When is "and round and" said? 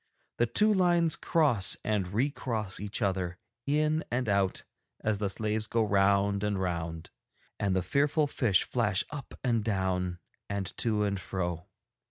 6.43-7.75